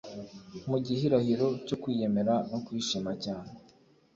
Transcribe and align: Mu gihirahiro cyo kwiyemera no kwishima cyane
Mu 0.69 0.77
gihirahiro 0.85 1.47
cyo 1.67 1.75
kwiyemera 1.81 2.33
no 2.51 2.59
kwishima 2.65 3.11
cyane 3.23 3.51